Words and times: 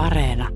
Areena. 0.00 0.48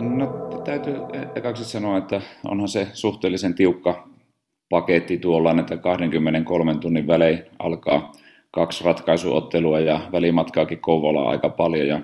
No 0.00 0.26
täytyy 0.64 0.96
ekaksi 1.34 1.64
sanoa, 1.64 1.98
että 1.98 2.20
onhan 2.44 2.68
se 2.68 2.86
suhteellisen 2.92 3.54
tiukka 3.54 4.08
paketti 4.70 5.18
tuolla, 5.18 5.60
että 5.60 5.76
23 5.76 6.74
tunnin 6.74 7.06
välein 7.06 7.42
alkaa 7.58 8.12
kaksi 8.50 8.84
ratkaisuottelua 8.84 9.80
ja 9.80 10.00
välimatkaakin 10.12 10.80
Kouvolaa 10.80 11.30
aika 11.30 11.48
paljon 11.48 11.86
ja 11.88 12.00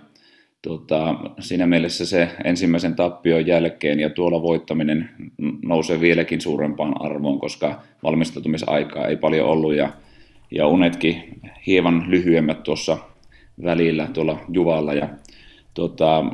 tota, 0.67 1.15
siinä 1.41 1.67
mielessä 1.67 2.07
se 2.07 2.29
ensimmäisen 2.45 2.95
tappion 2.95 3.47
jälkeen 3.47 4.01
ja 4.01 4.11
tuolla 4.11 4.43
voittaminen 4.43 5.11
nousee 5.63 6.01
vieläkin 6.01 6.41
suurempaan 6.41 7.01
arvoon, 7.01 7.39
koska 7.39 7.83
valmistautumisaikaa 8.03 9.07
ei 9.07 9.17
paljon 9.17 9.49
ollut 9.49 9.75
ja, 9.75 9.93
ja 10.51 10.67
unetkin 10.67 11.41
hieman 11.67 12.05
lyhyemmät 12.09 12.63
tuossa 12.63 12.99
välillä 13.65 14.09
tuolla 14.13 14.39
Juvalla. 14.49 14.95
Ja 14.95 15.09
tota, 15.75 16.25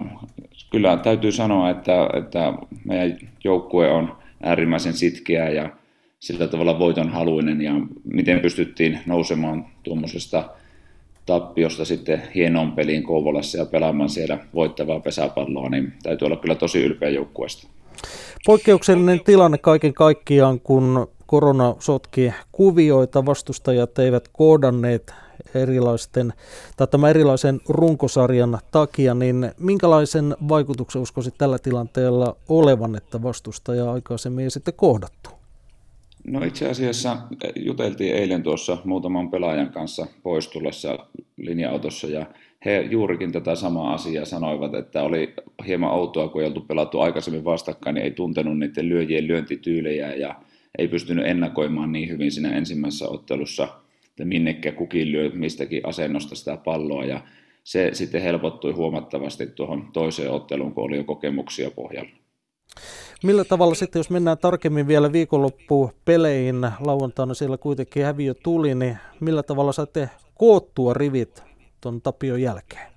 kyllä 0.70 0.96
täytyy 0.96 1.32
sanoa, 1.32 1.70
että, 1.70 2.08
että 2.14 2.52
meidän 2.84 3.18
joukkue 3.44 3.90
on 3.90 4.16
äärimmäisen 4.42 4.94
sitkeä 4.94 5.50
ja 5.50 5.70
sillä 6.20 6.48
tavalla 6.48 6.78
voitonhaluinen 6.78 7.60
ja 7.60 7.72
miten 8.04 8.40
pystyttiin 8.40 8.98
nousemaan 9.06 9.66
tuommoisesta 9.82 10.48
tappiosta 11.26 11.84
sitten 11.84 12.22
hienoon 12.34 12.72
peliin 12.72 13.02
Kouvolassa 13.02 13.58
ja 13.58 13.66
pelaamaan 13.66 14.10
siellä 14.10 14.38
voittavaa 14.54 15.00
pesäpalloa, 15.00 15.68
niin 15.68 15.92
täytyy 16.02 16.26
olla 16.26 16.36
kyllä 16.36 16.54
tosi 16.54 16.84
ylpeä 16.84 17.08
joukkueesta. 17.08 17.68
Poikkeuksellinen 18.46 19.20
tilanne 19.24 19.58
kaiken 19.58 19.94
kaikkiaan, 19.94 20.60
kun 20.60 21.08
korona 21.26 21.76
sotki 21.78 22.32
kuvioita, 22.52 23.26
vastustajat 23.26 23.98
eivät 23.98 24.28
koodanneet 24.32 25.14
erilaisten, 25.54 26.32
tai 26.76 26.86
tämän 26.86 27.10
erilaisen 27.10 27.60
runkosarjan 27.68 28.58
takia, 28.70 29.14
niin 29.14 29.52
minkälaisen 29.58 30.36
vaikutuksen 30.48 31.02
uskoisit 31.02 31.34
tällä 31.38 31.58
tilanteella 31.58 32.36
olevan, 32.48 32.96
että 32.96 33.22
vastustaja 33.22 33.92
aikaisemmin 33.92 34.44
ei 34.44 34.50
sitten 34.50 34.74
kohdattu? 34.74 35.41
No 36.24 36.44
itse 36.44 36.68
asiassa 36.68 37.18
juteltiin 37.56 38.14
eilen 38.14 38.42
tuossa 38.42 38.78
muutaman 38.84 39.30
pelaajan 39.30 39.72
kanssa 39.72 40.06
poistulessa 40.22 40.98
linja-autossa 41.36 42.06
ja 42.06 42.26
he 42.64 42.80
juurikin 42.90 43.32
tätä 43.32 43.54
samaa 43.54 43.94
asiaa 43.94 44.24
sanoivat, 44.24 44.74
että 44.74 45.02
oli 45.02 45.34
hieman 45.66 45.92
outoa, 45.92 46.28
kun 46.28 46.42
ei 46.42 46.46
oltu 46.46 46.60
pelattu 46.60 47.00
aikaisemmin 47.00 47.44
vastakkain, 47.44 47.94
niin 47.94 48.04
ei 48.04 48.10
tuntenut 48.10 48.58
niiden 48.58 48.88
lyöjien 48.88 49.26
lyöntityylejä 49.26 50.14
ja 50.14 50.34
ei 50.78 50.88
pystynyt 50.88 51.26
ennakoimaan 51.26 51.92
niin 51.92 52.08
hyvin 52.08 52.32
siinä 52.32 52.56
ensimmäisessä 52.56 53.08
ottelussa, 53.08 53.68
että 54.08 54.24
minnekä 54.24 54.72
kukin 54.72 55.12
lyö 55.12 55.30
mistäkin 55.34 55.86
asennosta 55.86 56.34
sitä 56.34 56.56
palloa 56.56 57.04
ja 57.04 57.20
se 57.64 57.90
sitten 57.92 58.22
helpottui 58.22 58.72
huomattavasti 58.72 59.46
tuohon 59.46 59.88
toiseen 59.92 60.30
otteluun, 60.30 60.74
kun 60.74 60.84
oli 60.84 60.96
jo 60.96 61.04
kokemuksia 61.04 61.70
pohjalla. 61.70 62.21
Millä 63.22 63.44
tavalla 63.44 63.74
sitten, 63.74 64.00
jos 64.00 64.10
mennään 64.10 64.38
tarkemmin 64.38 64.88
vielä 64.88 65.12
viikonloppuun 65.12 65.92
peleihin, 66.04 66.66
lauantaina 66.80 67.34
siellä 67.34 67.56
kuitenkin 67.56 68.04
häviö 68.04 68.34
tuli, 68.34 68.74
niin 68.74 68.98
millä 69.20 69.42
tavalla 69.42 69.72
saatte 69.72 70.10
koottua 70.34 70.94
rivit 70.94 71.42
tuon 71.80 72.02
tapion 72.02 72.42
jälkeen? 72.42 72.92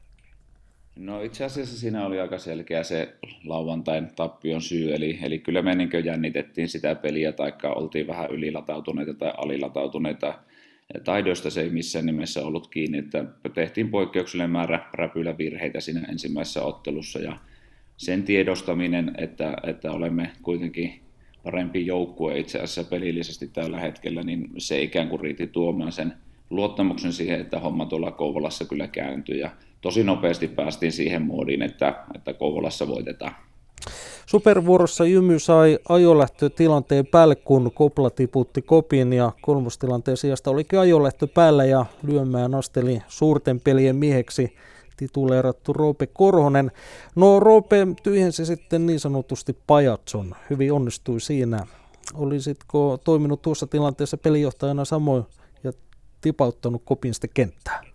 No 0.95 1.21
itse 1.21 1.45
asiassa 1.45 1.79
siinä 1.79 2.05
oli 2.05 2.19
aika 2.19 2.39
selkeä 2.39 2.83
se 2.83 3.15
lauantain 3.45 4.07
tappion 4.15 4.61
syy, 4.61 4.95
eli, 4.95 5.19
eli 5.21 5.39
kyllä 5.39 5.61
me 5.61 5.75
niin 5.75 6.05
jännitettiin 6.05 6.69
sitä 6.69 6.95
peliä, 6.95 7.31
tai 7.31 7.53
oltiin 7.63 8.07
vähän 8.07 8.31
ylilatautuneita 8.31 9.13
tai 9.13 9.33
alilatautuneita. 9.37 10.33
Taidoista 11.03 11.49
se 11.49 11.61
ei 11.61 11.69
missään 11.69 12.05
nimessä 12.05 12.45
ollut 12.45 12.67
kiinni, 12.67 12.97
että 12.97 13.25
tehtiin 13.53 13.89
poikkeuksellinen 13.89 14.51
määrä 14.51 14.89
räpylä 14.93 15.37
virheitä 15.37 15.79
siinä 15.79 16.01
ensimmäisessä 16.09 16.63
ottelussa, 16.63 17.19
ja 17.19 17.37
sen 17.97 18.23
tiedostaminen, 18.23 19.15
että, 19.17 19.57
että 19.63 19.91
olemme 19.91 20.31
kuitenkin 20.41 20.99
parempi 21.43 21.85
joukkue 21.85 22.39
itse 22.39 22.57
asiassa 22.57 22.83
pelillisesti 22.83 23.47
tällä 23.47 23.79
hetkellä, 23.79 24.23
niin 24.23 24.49
se 24.57 24.81
ikään 24.81 25.09
kuin 25.09 25.19
riitti 25.19 25.47
tuomaan 25.47 25.91
sen 25.91 26.13
luottamuksen 26.49 27.13
siihen, 27.13 27.41
että 27.41 27.59
homma 27.59 27.85
tuolla 27.85 28.11
Kouvolassa 28.11 28.65
kyllä 28.65 28.87
kääntyy. 28.87 29.35
Ja 29.37 29.49
tosi 29.81 30.03
nopeasti 30.03 30.47
päästiin 30.47 30.91
siihen 30.91 31.21
moodiin, 31.21 31.61
että, 31.61 31.95
että 32.15 32.33
Kouvolassa 32.33 32.87
voitetaan. 32.87 33.35
Supervuorossa 34.25 35.05
Jymy 35.05 35.39
sai 35.39 35.79
ajolähtötilanteen 35.89 37.05
päälle, 37.05 37.35
kun 37.35 37.71
Kopla 37.73 38.09
tiputti 38.09 38.61
kopin 38.61 39.13
ja 39.13 39.31
kolmostilanteen 39.41 40.17
sijasta 40.17 40.51
olikin 40.51 40.79
ajolähtö 40.79 41.27
päällä 41.27 41.65
ja 41.65 41.85
lyömään 42.07 42.55
asteli 42.55 42.99
suurten 43.07 43.59
pelien 43.59 43.95
mieheksi 43.95 44.55
tituleerattu 44.97 45.73
Roope 45.73 46.07
Korhonen. 46.07 46.71
No 47.15 47.39
Roope 47.39 47.87
tyhjensi 48.03 48.45
sitten 48.45 48.85
niin 48.85 48.99
sanotusti 48.99 49.57
pajatson, 49.67 50.35
hyvin 50.49 50.73
onnistui 50.73 51.21
siinä. 51.21 51.65
Olisitko 52.13 52.97
toiminut 53.03 53.41
tuossa 53.41 53.67
tilanteessa 53.67 54.17
pelijohtajana 54.17 54.85
samoin 54.85 55.23
ja 55.63 55.71
tipauttanut 56.21 56.81
kopin 56.85 57.13
sitten 57.13 57.29
kenttään? 57.33 57.85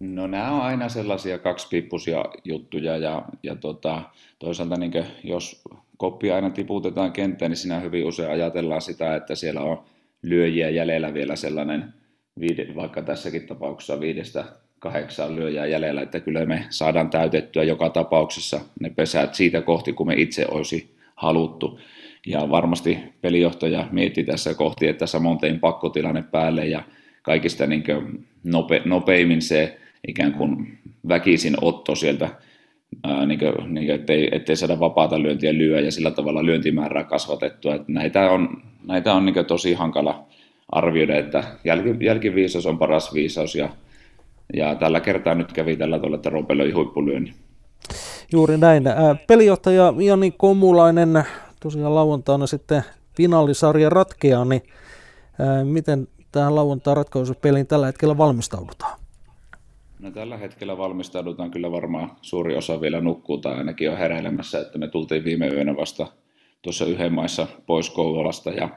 No 0.00 0.26
nämä 0.26 0.50
on 0.50 0.60
aina 0.60 0.88
sellaisia 0.88 1.38
kaksipiippusia 1.38 2.24
juttuja 2.44 2.96
ja, 2.96 3.22
ja 3.42 3.56
tota, 3.56 4.02
toisaalta 4.38 4.76
niin 4.76 4.92
jos 5.24 5.64
koppi 5.96 6.30
aina 6.30 6.50
tiputetaan 6.50 7.12
kenttään, 7.12 7.50
niin 7.50 7.56
siinä 7.56 7.80
hyvin 7.80 8.06
usein 8.06 8.30
ajatellaan 8.30 8.82
sitä, 8.82 9.16
että 9.16 9.34
siellä 9.34 9.60
on 9.60 9.84
lyöjiä 10.22 10.70
jäljellä 10.70 11.14
vielä 11.14 11.36
sellainen, 11.36 11.94
vaikka 12.76 13.02
tässäkin 13.02 13.46
tapauksessa 13.46 14.00
viidestä 14.00 14.44
kahdeksan 14.78 15.36
lyöjää 15.36 15.66
jäljellä, 15.66 16.02
että 16.02 16.20
kyllä 16.20 16.46
me 16.46 16.64
saadaan 16.70 17.10
täytettyä 17.10 17.62
joka 17.62 17.88
tapauksessa 17.90 18.60
ne 18.80 18.90
pesät 18.90 19.34
siitä 19.34 19.60
kohti, 19.60 19.92
kun 19.92 20.06
me 20.06 20.14
itse 20.14 20.46
olisi 20.50 20.94
haluttu. 21.14 21.80
Ja 22.26 22.50
varmasti 22.50 22.98
pelijohtaja 23.20 23.88
mietti 23.92 24.24
tässä 24.24 24.54
kohti, 24.54 24.88
että 24.88 25.06
samoin 25.06 25.38
tein 25.38 25.60
pakkotilanne 25.60 26.22
päälle 26.22 26.66
ja 26.66 26.82
kaikista 27.22 27.66
niin 27.66 27.84
nope, 28.44 28.82
nopeimmin 28.84 29.42
se 29.42 29.78
ikään 30.08 30.32
kuin 30.32 30.78
väkisin 31.08 31.54
otto 31.60 31.94
sieltä, 31.94 32.28
niin 33.26 33.38
kuin, 33.38 33.74
niin 33.74 33.86
kuin, 33.86 33.94
ettei, 33.94 34.28
ettei 34.32 34.56
saada 34.56 34.80
vapaata 34.80 35.22
lyöntiä 35.22 35.54
lyö 35.54 35.80
ja 35.80 35.92
sillä 35.92 36.10
tavalla 36.10 36.46
lyöntimäärää 36.46 37.04
kasvatettua. 37.04 37.74
Että 37.74 37.92
näitä 37.92 38.30
on, 38.30 38.62
näitä 38.86 39.14
on 39.14 39.26
niin 39.26 39.46
tosi 39.46 39.74
hankala 39.74 40.26
arvioida, 40.72 41.18
että 41.18 41.44
jälki, 41.64 42.04
jälkiviisaus 42.04 42.66
on 42.66 42.78
paras 42.78 43.14
viisaus 43.14 43.54
ja 43.54 43.68
ja 44.54 44.74
tällä 44.74 45.00
kertaa 45.00 45.34
nyt 45.34 45.52
kävi 45.52 45.76
tällä 45.76 45.98
tavalla, 45.98 46.16
että 46.16 46.30
Roope 46.30 46.58
löi 46.58 46.70
huippulyönnin. 46.72 47.34
Juuri 48.32 48.58
näin. 48.58 48.84
Pelijohtaja 49.26 49.94
Jani 49.98 50.30
Komulainen 50.30 51.24
tosiaan 51.60 51.94
lauantaina 51.94 52.46
sitten 52.46 52.82
finaalisarja 53.16 53.90
ratkeaa, 53.90 54.44
niin 54.44 54.62
miten 55.64 56.08
tähän 56.32 56.54
lauantain 56.54 56.96
ratkaisupeliin 56.96 57.66
tällä 57.66 57.86
hetkellä 57.86 58.18
valmistaudutaan? 58.18 58.98
No 59.98 60.10
tällä 60.10 60.36
hetkellä 60.36 60.78
valmistaudutaan 60.78 61.50
kyllä 61.50 61.72
varmaan 61.72 62.10
suuri 62.22 62.56
osa 62.56 62.80
vielä 62.80 63.00
nukkuu 63.00 63.38
tai 63.38 63.54
ainakin 63.54 63.90
on 63.90 63.98
heräilemässä, 63.98 64.60
että 64.60 64.78
me 64.78 64.88
tultiin 64.88 65.24
viime 65.24 65.48
yönä 65.48 65.76
vasta 65.76 66.06
tuossa 66.62 66.84
yhden 66.84 67.12
maissa 67.12 67.46
pois 67.66 67.90
Kouvolasta 67.90 68.50
ja, 68.50 68.68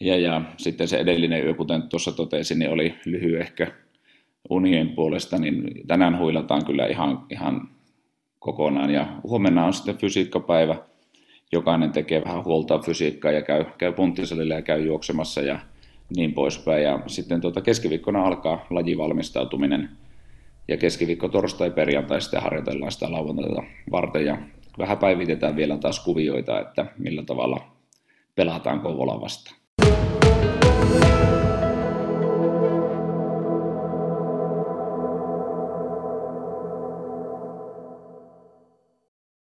ja, 0.00 0.18
ja 0.18 0.42
sitten 0.56 0.88
se 0.88 0.96
edellinen 0.96 1.44
yö, 1.44 1.54
kuten 1.54 1.82
tuossa 1.82 2.12
totesin, 2.12 2.58
niin 2.58 2.70
oli 2.70 2.94
lyhyehkö 3.04 3.66
unien 4.50 4.88
puolesta, 4.88 5.38
niin 5.38 5.86
tänään 5.86 6.18
huilataan 6.18 6.64
kyllä 6.64 6.86
ihan, 6.86 7.26
ihan 7.30 7.68
kokonaan. 8.38 8.90
Ja 8.90 9.06
huomenna 9.22 9.66
on 9.66 9.72
sitten 9.72 9.98
fysiikkapäivä. 9.98 10.76
Jokainen 11.52 11.92
tekee 11.92 12.22
vähän 12.24 12.44
huolta 12.44 12.78
fysiikkaa 12.78 13.32
ja 13.32 13.42
käy, 13.42 13.64
käy 13.78 13.92
punttisalilla 13.92 14.54
ja 14.54 14.62
käy 14.62 14.86
juoksemassa 14.86 15.40
ja 15.40 15.58
niin 16.16 16.34
poispäin. 16.34 16.82
Ja 16.82 17.00
sitten 17.06 17.40
tuota 17.40 17.60
keskiviikkona 17.60 18.26
alkaa 18.26 18.66
lajivalmistautuminen. 18.70 19.88
Ja 20.68 20.76
keskiviikko, 20.76 21.28
torstai, 21.28 21.70
perjantai 21.70 22.20
sitten 22.20 22.42
harjoitellaan 22.42 22.92
sitä 22.92 23.12
lauantaita 23.12 23.62
varten. 23.90 24.26
Ja 24.26 24.38
vähän 24.78 24.98
päivitetään 24.98 25.56
vielä 25.56 25.78
taas 25.78 26.04
kuvioita, 26.04 26.60
että 26.60 26.86
millä 26.98 27.22
tavalla 27.22 27.60
pelataan 28.34 28.80
Kouvola 28.80 29.20
vastaan. 29.20 29.56